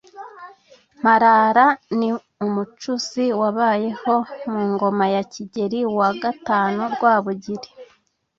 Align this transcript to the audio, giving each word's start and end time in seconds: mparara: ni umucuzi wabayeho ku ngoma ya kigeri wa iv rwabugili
mparara: 0.97 1.65
ni 1.99 2.09
umucuzi 2.45 3.25
wabayeho 3.41 4.13
ku 4.41 4.51
ngoma 4.69 5.05
ya 5.15 5.23
kigeri 5.33 5.79
wa 5.97 6.09
iv 6.29 6.79
rwabugili 6.93 7.69